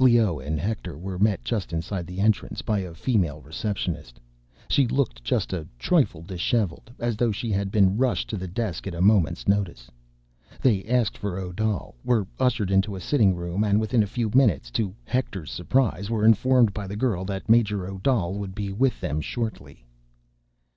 [0.00, 4.18] Leoh and Hector were met just inside the entrance by a female receptionist.
[4.68, 8.96] She looked just a trifle disheveled—as though she had been rushed to the desk at
[8.96, 9.88] a moment's notice.
[10.60, 14.92] They asked for Odal, were ushered into a sitting room, and within a few minutes—to
[15.04, 19.84] Hector's surprise—were informed by the girl that Major Odal would be with them shortly.